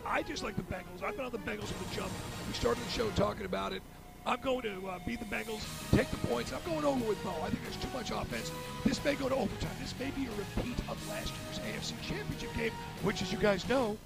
[0.06, 1.04] I just like the Bengals.
[1.04, 2.12] I've been on the Bengals from the jump.
[2.48, 3.82] We started the show talking about it.
[4.26, 6.52] I'm going to uh, beat the Bengals, take the points.
[6.52, 7.32] I'm going over with Bo.
[7.42, 8.52] I think there's too much offense.
[8.86, 9.72] This may go to overtime.
[9.80, 12.72] This may be a repeat of last year's AFC Championship game,
[13.04, 13.98] which, as you guys know,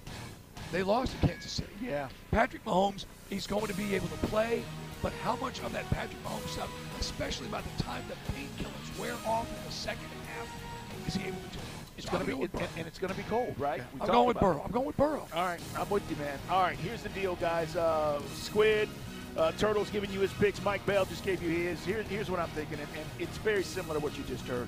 [0.72, 1.74] they lost to Kansas City.
[1.82, 2.10] Yeah.
[2.32, 4.64] Patrick Mahomes, he's going to be able to play,
[5.04, 9.14] but how much of that Patrick Mahomes stuff, especially by the time the painkillers wear
[9.28, 11.60] off in the second half, is he able to do?
[11.98, 13.82] It's So going to be, and, it's going to be cold, right?
[13.94, 14.54] We I'm going with about it.
[14.54, 14.64] Burrow.
[14.66, 15.28] I'm going with Burrow.
[15.36, 16.40] All right, I'm with you, man.
[16.50, 17.76] All right, here's the deal, guys.
[17.76, 18.88] Uh, Squid,
[19.38, 20.64] uh, Turtle's giving you his picks.
[20.64, 21.84] Mike Bell just gave you his.
[21.84, 24.68] Here, here's what I'm thinking, and, and it's very similar to what you just heard.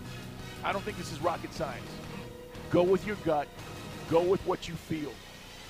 [0.63, 1.87] I don't think this is rocket science.
[2.71, 3.47] Go with your gut.
[4.09, 5.13] Go with what you feel.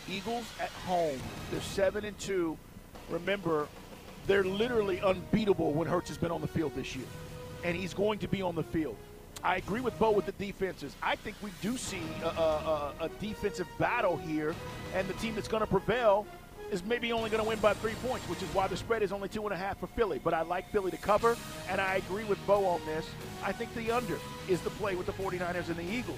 [0.09, 1.19] Eagles at home.
[1.51, 2.57] They're seven and two.
[3.09, 3.67] Remember,
[4.27, 7.05] they're literally unbeatable when Hurts has been on the field this year,
[7.63, 8.97] and he's going to be on the field.
[9.43, 10.95] I agree with Bo with the defenses.
[11.03, 14.55] I think we do see a, a, a, defensive battle here,
[14.95, 16.25] and the team that's going to prevail
[16.71, 19.11] is maybe only going to win by three points, which is why the spread is
[19.11, 20.19] only two and a half for Philly.
[20.23, 21.37] But I like Philly to cover,
[21.69, 23.05] and I agree with Bo on this.
[23.43, 26.17] I think the under is the play with the 49ers and the Eagles.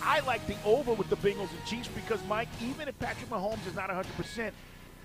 [0.00, 3.66] I like the over with the Bengals and Chiefs because, Mike, even if Patrick Mahomes
[3.66, 4.52] is not 100%,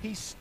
[0.01, 0.35] he's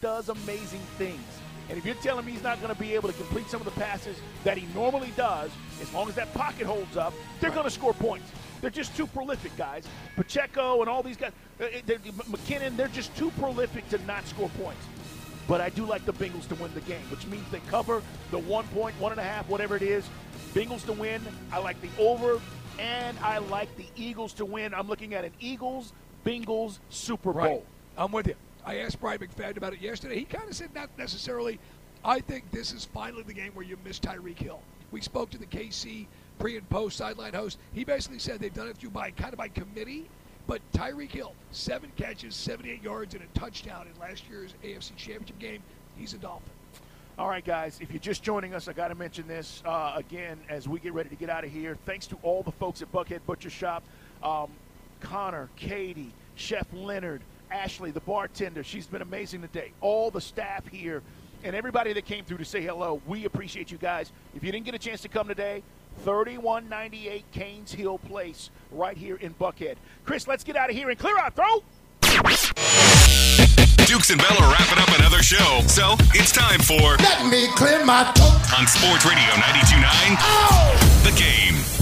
[0.00, 1.20] does amazing things.
[1.68, 3.66] And if you're telling me he's not going to be able to complete some of
[3.66, 5.50] the passes that he normally does,
[5.82, 8.32] as long as that pocket holds up, they're going to score points.
[8.62, 9.84] They're just too prolific, guys.
[10.16, 14.48] Pacheco and all these guys, uh, they're- McKinnon, they're just too prolific to not score
[14.62, 14.82] points.
[15.46, 18.38] But I do like the Bengals to win the game, which means they cover the
[18.38, 20.08] one point, one and a half, whatever it is.
[20.54, 21.20] Bengals to win.
[21.52, 22.40] I like the over,
[22.78, 24.72] and I like the Eagles to win.
[24.72, 25.92] I'm looking at an Eagles
[26.24, 27.42] Bengals Super Bowl.
[27.42, 27.64] Right.
[27.98, 28.34] I'm with you.
[28.64, 30.18] I asked Brian McFadden about it yesterday.
[30.18, 31.58] He kind of said not necessarily.
[32.04, 34.60] I think this is finally the game where you miss Tyreek Hill.
[34.90, 36.06] We spoke to the KC
[36.38, 37.58] pre and post sideline host.
[37.72, 40.08] He basically said they've done it through by kind of by committee.
[40.46, 45.38] But Tyreek Hill, seven catches, 78 yards, and a touchdown in last year's AFC Championship
[45.38, 45.62] game.
[45.96, 46.50] he's a Dolphin.
[47.18, 50.40] All right, guys, if you're just joining us, I got to mention this uh, again
[50.48, 51.76] as we get ready to get out of here.
[51.84, 53.82] Thanks to all the folks at Buckhead Butcher Shop
[54.22, 54.50] um,
[55.00, 58.62] Connor, Katie, Chef Leonard, Ashley, the bartender.
[58.62, 59.72] She's been amazing today.
[59.80, 61.02] All the staff here
[61.42, 63.00] and everybody that came through to say hello.
[63.06, 64.12] We appreciate you guys.
[64.34, 65.62] If you didn't get a chance to come today,
[66.04, 69.76] 3198 Canes Hill Place, right here in Buckhead.
[70.04, 71.34] Chris, let's get out of here and clear out.
[71.34, 71.62] Throw!
[73.86, 77.84] Dukes and Bell are wrapping up another show, so it's time for Let me clear
[77.84, 78.58] my throat.
[78.58, 81.79] on Sports Radio 92.9 The Game.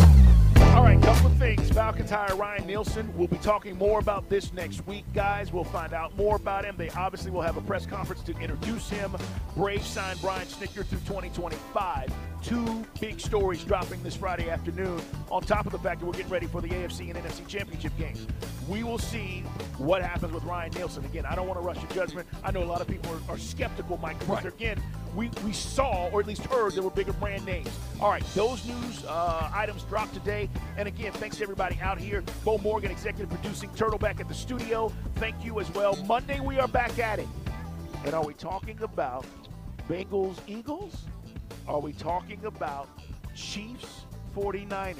[1.38, 1.70] Things.
[1.70, 3.16] Falcons hire Ryan Nielsen.
[3.16, 5.53] We'll be talking more about this next week, guys.
[5.53, 6.74] We'll find out more about him.
[6.77, 9.16] They obviously will have a press conference to introduce him.
[9.55, 12.12] Brave signed Brian Snitker through 2025.
[12.42, 16.29] Two big stories dropping this Friday afternoon, on top of the fact that we're getting
[16.29, 18.27] ready for the AFC and NFC championship games.
[18.68, 19.44] We will see
[19.77, 21.05] what happens with Ryan Nielsen.
[21.05, 22.27] Again, I don't want to rush to judgment.
[22.42, 24.83] I know a lot of people are, are skeptical, Mike, because again,
[25.14, 27.71] we, we saw, or at least heard, there were bigger brand names.
[28.01, 30.49] All right, those news uh, items dropped today.
[30.77, 32.23] And again, thanks to everybody out here.
[32.44, 34.92] Bo Morgan, executive producing, Turtle back at the studio.
[35.16, 35.97] Thank you as well.
[36.05, 37.29] Monday, we are back at it.
[38.05, 39.25] And are we talking about
[39.88, 41.07] Bengals Eagles?
[41.66, 42.88] Are we talking about
[43.35, 44.05] Chiefs
[44.37, 44.97] 49ers?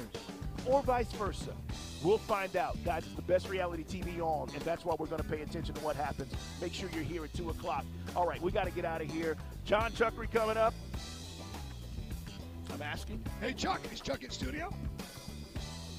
[0.65, 1.53] Or vice versa?
[2.03, 2.77] We'll find out.
[2.85, 5.75] Guys, it's the best reality TV on, and that's why we're going to pay attention
[5.75, 6.33] to what happens.
[6.61, 7.85] Make sure you're here at 2 o'clock.
[8.15, 9.35] All right, we got to get out of here.
[9.65, 10.73] John Chuckery coming up.
[12.73, 13.23] I'm asking.
[13.41, 14.73] Hey, Chuck, is Chuck in studio?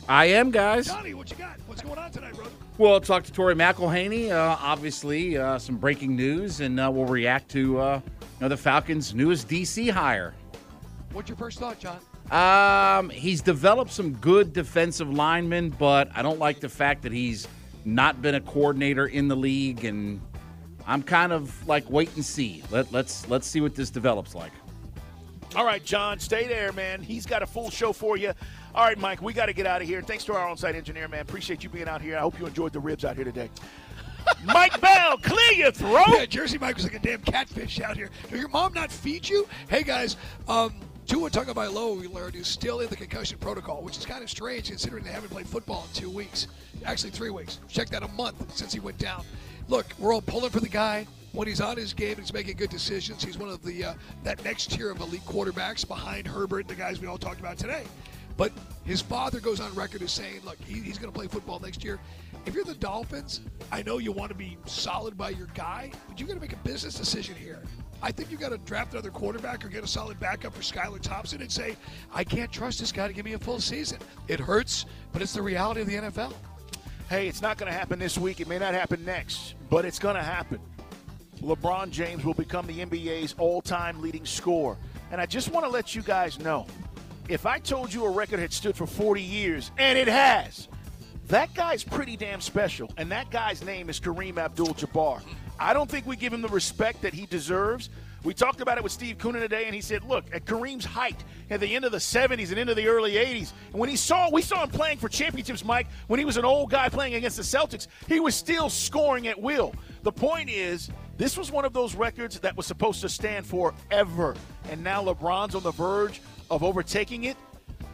[0.08, 0.86] I am, guys.
[0.86, 1.58] Johnny, what you got?
[1.66, 2.50] What's going on tonight, brother?
[2.78, 4.30] We'll talk to Tori McElhaney.
[4.30, 8.56] Uh, obviously, uh, some breaking news, and uh, we'll react to uh, you know, the
[8.56, 10.34] Falcons' newest DC hire.
[11.12, 11.98] What's your first thought, John?
[12.30, 17.48] Um, he's developed some good defensive linemen, but I don't like the fact that he's
[17.84, 20.20] not been a coordinator in the league, and
[20.86, 22.62] I'm kind of like wait and see.
[22.70, 24.52] Let, let's let's see what this develops like.
[25.56, 27.02] All right, John, stay there, man.
[27.02, 28.32] He's got a full show for you.
[28.72, 30.00] All right, Mike, we got to get out of here.
[30.00, 31.22] Thanks to our on-site engineer, man.
[31.22, 32.16] Appreciate you being out here.
[32.16, 33.50] I hope you enjoyed the ribs out here today.
[34.44, 36.04] Mike Bell, clear your throat.
[36.08, 38.10] Yeah, Jersey Mike was like a damn catfish out here.
[38.28, 39.48] Did your mom not feed you?
[39.68, 40.16] Hey, guys,
[40.46, 40.72] um,
[41.10, 44.68] Tua Tagovailoa, we learned, is still in the concussion protocol, which is kind of strange
[44.68, 46.46] considering they haven't played football in two weeks.
[46.84, 47.58] Actually, three weeks.
[47.66, 49.24] Check that a month since he went down.
[49.66, 51.08] Look, we're all pulling for the guy.
[51.32, 53.24] When he's on his game, and he's making good decisions.
[53.24, 57.00] He's one of the uh, that next tier of elite quarterbacks behind Herbert, the guys
[57.00, 57.82] we all talked about today.
[58.36, 58.52] But
[58.84, 61.82] his father goes on record as saying, look, he, he's going to play football next
[61.82, 61.98] year.
[62.46, 63.40] If you're the Dolphins,
[63.72, 66.52] I know you want to be solid by your guy, but you got to make
[66.52, 67.58] a business decision here.
[68.02, 71.00] I think you've got to draft another quarterback or get a solid backup for Skylar
[71.00, 71.76] Thompson and say,
[72.14, 73.98] I can't trust this guy to give me a full season.
[74.28, 76.32] It hurts, but it's the reality of the NFL.
[77.08, 78.40] Hey, it's not going to happen this week.
[78.40, 80.60] It may not happen next, but it's going to happen.
[81.42, 84.76] LeBron James will become the NBA's all time leading scorer.
[85.10, 86.66] And I just want to let you guys know
[87.28, 90.68] if I told you a record had stood for 40 years, and it has,
[91.28, 92.92] that guy's pretty damn special.
[92.96, 95.22] And that guy's name is Kareem Abdul Jabbar.
[95.60, 97.90] I don't think we give him the respect that he deserves.
[98.22, 101.22] We talked about it with Steve Coonan today, and he said, "Look, at Kareem's height,
[101.50, 104.30] at the end of the '70s and into the early '80s, and when he saw,
[104.30, 105.86] we saw him playing for championships, Mike.
[106.06, 109.40] When he was an old guy playing against the Celtics, he was still scoring at
[109.40, 109.74] will.
[110.02, 114.34] The point is, this was one of those records that was supposed to stand forever,
[114.70, 116.20] and now LeBron's on the verge
[116.50, 117.36] of overtaking it.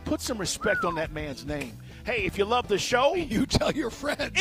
[0.04, 1.76] Put some respect on that man's name.
[2.04, 4.40] Hey, if you love the show, you tell your friends.